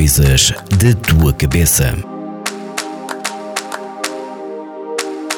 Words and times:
Coisas 0.00 0.54
da 0.78 0.94
tua 1.06 1.30
cabeça. 1.34 1.94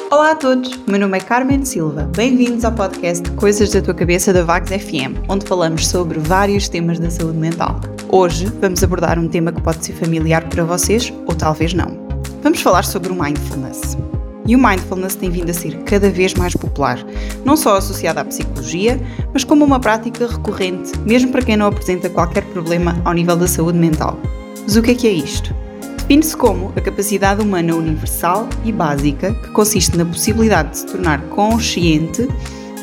Olá 0.09 0.31
a 0.31 0.35
todos, 0.35 0.79
meu 0.87 0.97
nome 0.97 1.17
é 1.17 1.19
Carmen 1.19 1.65
Silva. 1.65 2.09
Bem-vindos 2.15 2.63
ao 2.63 2.71
podcast 2.71 3.29
Coisas 3.31 3.71
da 3.73 3.81
tua 3.81 3.93
cabeça 3.93 4.31
da 4.31 4.41
Vagos 4.41 4.69
FM, 4.69 5.19
onde 5.27 5.45
falamos 5.45 5.85
sobre 5.85 6.17
vários 6.17 6.69
temas 6.69 6.97
da 6.97 7.09
saúde 7.09 7.37
mental. 7.39 7.77
Hoje 8.07 8.45
vamos 8.61 8.81
abordar 8.81 9.19
um 9.19 9.27
tema 9.27 9.51
que 9.51 9.61
pode 9.61 9.85
ser 9.85 9.91
familiar 9.95 10.47
para 10.47 10.63
vocês 10.63 11.11
ou 11.27 11.35
talvez 11.35 11.73
não. 11.73 11.99
Vamos 12.41 12.61
falar 12.61 12.85
sobre 12.85 13.11
o 13.11 13.21
mindfulness. 13.21 13.97
E 14.45 14.55
o 14.55 14.59
mindfulness 14.59 15.15
tem 15.15 15.29
vindo 15.29 15.49
a 15.49 15.53
ser 15.53 15.75
cada 15.83 16.09
vez 16.09 16.33
mais 16.35 16.53
popular, 16.53 16.99
não 17.43 17.57
só 17.57 17.75
associado 17.75 18.21
à 18.21 18.23
psicologia, 18.23 18.97
mas 19.33 19.43
como 19.43 19.65
uma 19.65 19.81
prática 19.81 20.25
recorrente, 20.25 20.97
mesmo 20.99 21.33
para 21.33 21.41
quem 21.41 21.57
não 21.57 21.67
apresenta 21.67 22.09
qualquer 22.09 22.45
problema 22.45 22.97
ao 23.03 23.11
nível 23.11 23.35
da 23.35 23.45
saúde 23.45 23.77
mental. 23.77 24.17
Mas 24.63 24.75
o 24.75 24.81
que 24.81 24.91
é 24.91 24.95
que 24.95 25.07
é 25.07 25.11
isto? 25.11 25.53
Define-se 25.97 26.35
como 26.35 26.73
a 26.75 26.81
capacidade 26.81 27.41
humana 27.41 27.75
universal 27.75 28.47
e 28.65 28.71
básica 28.71 29.33
que 29.33 29.49
consiste 29.51 29.97
na 29.97 30.05
possibilidade 30.05 30.71
de 30.71 30.77
se 30.79 30.85
tornar 30.87 31.21
consciente 31.23 32.27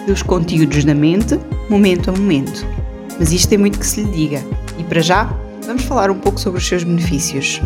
dos 0.07 0.23
conteúdos 0.23 0.85
da 0.85 0.95
mente, 0.95 1.39
momento 1.69 2.11
a 2.11 2.13
momento. 2.13 2.67
Mas 3.19 3.33
isto 3.33 3.49
tem 3.49 3.59
muito 3.59 3.79
que 3.79 3.87
se 3.87 4.03
lhe 4.03 4.11
diga, 4.11 4.43
e 4.79 4.85
para 4.85 5.01
já, 5.01 5.35
vamos 5.67 5.85
falar 5.85 6.11
um 6.11 6.19
pouco 6.19 6.41
sobre 6.41 6.59
os 6.59 6.67
seus 6.67 6.83
benefícios. 6.83 7.61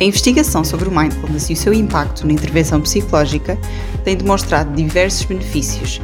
A 0.00 0.04
investigação 0.04 0.62
sobre 0.64 0.88
o 0.88 0.92
mindfulness 0.92 1.48
e 1.48 1.54
o 1.54 1.56
seu 1.56 1.72
impacto 1.72 2.26
na 2.26 2.32
intervenção 2.32 2.80
psicológica 2.80 3.56
tem 4.04 4.16
demonstrado 4.16 4.74
diversos 4.74 5.24
benefícios, 5.24 6.00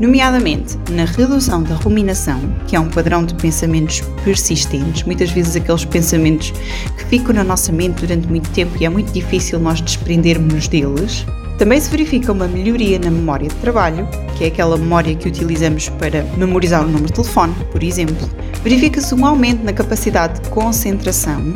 nomeadamente 0.00 0.78
na 0.90 1.04
redução 1.04 1.62
da 1.62 1.74
ruminação, 1.74 2.40
que 2.66 2.74
é 2.74 2.80
um 2.80 2.88
padrão 2.88 3.24
de 3.24 3.34
pensamentos 3.34 4.00
persistentes, 4.24 5.02
muitas 5.02 5.30
vezes 5.30 5.54
aqueles 5.54 5.84
pensamentos 5.84 6.52
que 6.96 7.04
ficam 7.04 7.34
na 7.34 7.44
nossa 7.44 7.70
mente 7.70 8.00
durante 8.00 8.26
muito 8.26 8.48
tempo 8.50 8.72
e 8.80 8.86
é 8.86 8.88
muito 8.88 9.12
difícil 9.12 9.60
nós 9.60 9.80
desprendermos 9.80 10.66
deles. 10.66 11.26
Também 11.58 11.78
se 11.78 11.90
verifica 11.90 12.32
uma 12.32 12.48
melhoria 12.48 12.98
na 12.98 13.10
memória 13.10 13.46
de 13.46 13.54
trabalho, 13.56 14.08
que 14.38 14.44
é 14.44 14.46
aquela 14.46 14.78
memória 14.78 15.14
que 15.14 15.28
utilizamos 15.28 15.90
para 15.90 16.24
memorizar 16.38 16.82
o 16.82 16.86
número 16.86 17.06
de 17.06 17.12
telefone, 17.12 17.54
por 17.70 17.82
exemplo. 17.82 18.26
Verifica-se 18.64 19.14
um 19.14 19.26
aumento 19.26 19.62
na 19.62 19.72
capacidade 19.74 20.40
de 20.40 20.48
concentração 20.48 21.52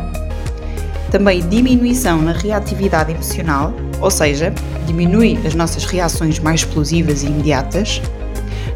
também 1.15 1.49
diminuição 1.49 2.21
na 2.21 2.33
reatividade 2.33 3.13
emocional, 3.13 3.73
ou 4.01 4.11
seja, 4.11 4.53
diminui 4.85 5.39
as 5.47 5.55
nossas 5.55 5.85
reações 5.85 6.41
mais 6.41 6.63
explosivas 6.63 7.23
e 7.23 7.27
imediatas. 7.27 8.03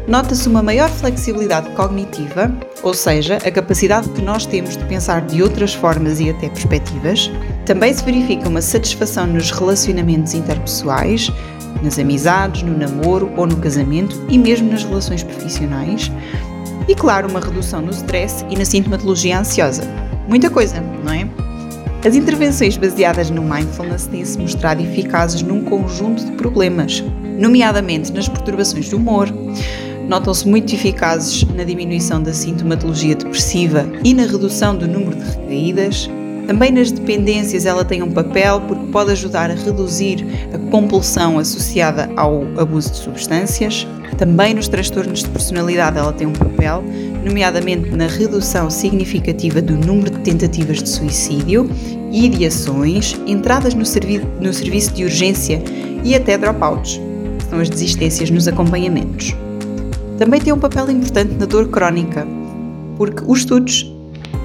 Nota-se 0.09 0.49
uma 0.49 0.63
maior 0.63 0.89
flexibilidade 0.89 1.69
cognitiva, 1.75 2.51
ou 2.81 2.95
seja, 2.95 3.35
a 3.35 3.51
capacidade 3.51 4.09
que 4.09 4.23
nós 4.23 4.43
temos 4.43 4.75
de 4.75 4.83
pensar 4.85 5.21
de 5.21 5.43
outras 5.43 5.75
formas 5.75 6.19
e 6.19 6.31
até 6.31 6.49
perspectivas. 6.49 7.29
Também 7.63 7.93
se 7.93 8.03
verifica 8.03 8.49
uma 8.49 8.59
satisfação 8.59 9.27
nos 9.27 9.51
relacionamentos 9.51 10.33
interpessoais, 10.33 11.31
nas 11.83 11.99
amizades, 11.99 12.63
no 12.63 12.75
namoro 12.75 13.31
ou 13.37 13.45
no 13.45 13.57
casamento 13.57 14.19
e 14.27 14.39
mesmo 14.39 14.71
nas 14.71 14.83
relações 14.83 15.21
profissionais. 15.21 16.11
E 16.87 16.95
claro, 16.95 17.29
uma 17.29 17.39
redução 17.39 17.79
no 17.79 17.91
stress 17.91 18.43
e 18.49 18.57
na 18.57 18.65
sintomatologia 18.65 19.39
ansiosa. 19.39 19.83
Muita 20.27 20.49
coisa, 20.49 20.81
não 21.03 21.13
é? 21.13 21.29
As 22.03 22.15
intervenções 22.15 22.77
baseadas 22.77 23.29
no 23.29 23.43
mindfulness 23.43 24.07
têm-se 24.07 24.39
mostrado 24.39 24.81
eficazes 24.81 25.43
num 25.43 25.63
conjunto 25.65 26.25
de 26.25 26.31
problemas, 26.31 27.03
nomeadamente 27.37 28.11
nas 28.11 28.27
perturbações 28.27 28.89
do 28.89 28.97
humor. 28.97 29.29
Notam-se 30.09 30.47
muito 30.47 30.73
eficazes 30.73 31.43
na 31.55 31.63
diminuição 31.63 32.19
da 32.19 32.33
sintomatologia 32.33 33.15
depressiva 33.15 33.85
e 34.03 34.11
na 34.11 34.23
redução 34.23 34.75
do 34.75 34.87
número 34.87 35.15
de 35.15 35.23
recaídas. 35.23 36.09
Também 36.47 36.71
nas 36.71 36.91
dependências 36.91 37.67
ela 37.67 37.85
tem 37.85 38.01
um 38.01 38.09
papel 38.09 38.59
porque 38.61 38.91
pode 38.91 39.11
ajudar 39.11 39.51
a 39.51 39.53
reduzir 39.53 40.25
a 40.51 40.57
compulsão 40.71 41.37
associada 41.37 42.09
ao 42.17 42.41
abuso 42.57 42.89
de 42.89 42.97
substâncias. 42.97 43.87
Também 44.17 44.55
nos 44.55 44.67
transtornos 44.67 45.19
de 45.21 45.29
personalidade 45.29 45.99
ela 45.99 46.11
tem 46.11 46.25
um 46.25 46.33
papel, 46.33 46.83
nomeadamente 47.23 47.91
na 47.91 48.07
redução 48.07 48.67
significativa 48.71 49.61
do 49.61 49.77
número 49.77 50.09
de 50.09 50.21
tentativas 50.21 50.81
de 50.81 50.89
suicídio, 50.89 51.69
ideações, 52.11 53.15
entradas 53.27 53.75
no, 53.75 53.85
servi 53.85 54.25
no 54.41 54.51
serviço 54.51 54.91
de 54.91 55.03
urgência 55.03 55.61
e 56.03 56.15
até 56.15 56.35
dropouts, 56.35 56.99
que 57.37 57.45
são 57.47 57.59
as 57.59 57.69
desistências 57.69 58.31
nos 58.31 58.47
acompanhamentos. 58.47 59.35
Também 60.19 60.41
tem 60.41 60.51
um 60.51 60.59
papel 60.59 60.91
importante 60.91 61.33
na 61.35 61.45
dor 61.45 61.69
crónica, 61.69 62.27
porque 62.97 63.23
os 63.25 63.39
estudos 63.39 63.89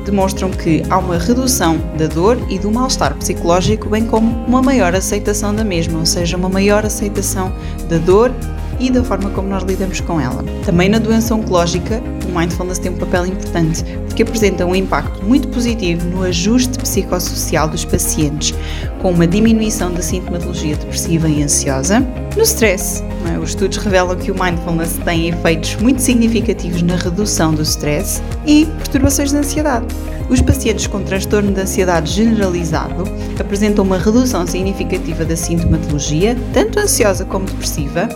demonstram 0.04 0.48
que 0.48 0.84
há 0.88 0.98
uma 0.98 1.18
redução 1.18 1.80
da 1.98 2.06
dor 2.06 2.38
e 2.48 2.60
do 2.60 2.70
mal-estar 2.70 3.12
psicológico, 3.16 3.88
bem 3.88 4.06
como 4.06 4.30
uma 4.46 4.62
maior 4.62 4.94
aceitação 4.94 5.52
da 5.52 5.64
mesma, 5.64 5.98
ou 5.98 6.06
seja, 6.06 6.36
uma 6.36 6.48
maior 6.48 6.86
aceitação 6.86 7.52
da 7.88 7.98
dor 7.98 8.30
e 8.78 8.90
da 8.90 9.02
forma 9.02 9.30
como 9.30 9.48
nós 9.48 9.62
lidamos 9.62 10.00
com 10.00 10.20
ela. 10.20 10.44
Também 10.64 10.88
na 10.88 10.98
doença 10.98 11.34
oncológica, 11.34 12.02
o 12.28 12.38
mindfulness 12.38 12.78
tem 12.78 12.92
um 12.92 12.96
papel 12.96 13.26
importante, 13.26 13.84
porque 14.06 14.22
apresenta 14.22 14.64
um 14.66 14.74
impacto 14.74 15.24
muito 15.24 15.48
positivo 15.48 16.04
no 16.08 16.22
ajuste 16.22 16.78
psicossocial 16.78 17.68
dos 17.68 17.84
pacientes, 17.84 18.54
com 19.00 19.10
uma 19.10 19.26
diminuição 19.26 19.92
da 19.92 20.02
sintomatologia 20.02 20.76
depressiva 20.76 21.28
e 21.28 21.42
ansiosa. 21.42 22.00
No 22.36 22.42
stress, 22.42 23.02
é? 23.32 23.38
os 23.38 23.50
estudos 23.50 23.78
revelam 23.78 24.16
que 24.16 24.30
o 24.30 24.34
mindfulness 24.34 24.98
tem 25.04 25.28
efeitos 25.28 25.76
muito 25.76 26.02
significativos 26.02 26.82
na 26.82 26.96
redução 26.96 27.54
do 27.54 27.62
stress 27.62 28.20
e 28.46 28.66
perturbações 28.66 29.30
de 29.30 29.36
ansiedade. 29.36 29.86
Os 30.28 30.40
pacientes 30.40 30.86
com 30.86 31.02
transtorno 31.02 31.52
de 31.52 31.60
ansiedade 31.60 32.10
generalizado 32.10 33.04
apresentam 33.38 33.84
uma 33.84 33.98
redução 33.98 34.46
significativa 34.46 35.24
da 35.24 35.36
sintomatologia, 35.36 36.36
tanto 36.52 36.78
ansiosa 36.78 37.24
como 37.24 37.44
depressiva, 37.44 38.08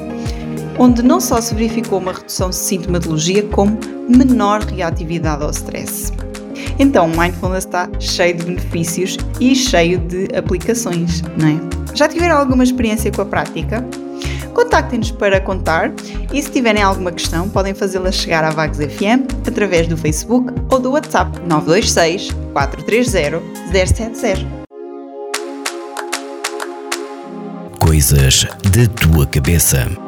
onde 0.79 1.03
não 1.03 1.21
só 1.21 1.41
se 1.41 1.55
verificou 1.55 1.99
uma 1.99 2.13
redução 2.13 2.51
de 2.51 2.57
sintomatologia, 2.57 3.43
como 3.49 3.79
menor 4.09 4.63
reatividade 4.63 5.43
ao 5.43 5.51
stress. 5.51 6.13
Então, 6.79 7.07
o 7.07 7.19
mindfulness 7.21 7.65
está 7.65 7.89
cheio 7.99 8.37
de 8.37 8.45
benefícios 8.45 9.17
e 9.41 9.55
cheio 9.55 9.99
de 9.99 10.29
aplicações, 10.37 11.23
não 11.37 11.49
é? 11.49 11.61
Já 11.95 12.09
tiveram 12.09 12.39
alguma 12.39 12.63
experiência 12.63 13.11
com 13.11 13.23
a 13.23 13.27
prática? 13.27 13.85
Contactem-nos 14.55 15.11
para 15.13 15.41
contar 15.41 15.93
e 16.33 16.43
se 16.43 16.51
tiverem 16.51 16.83
alguma 16.83 17.13
questão 17.13 17.49
podem 17.49 17.75
fazê-la 17.75 18.11
chegar 18.11 18.43
à 18.45 18.51
Vagos 18.51 18.79
FM 18.79 19.27
através 19.47 19.87
do 19.87 19.97
Facebook 19.97 20.53
ou 20.71 20.81
do 20.81 20.91
WhatsApp 20.93 21.39
926 21.47 22.31
430 22.53 23.41
070. 23.73 24.59
Coisas 27.79 28.47
da 28.73 28.87
tua 29.01 29.27
cabeça. 29.27 30.08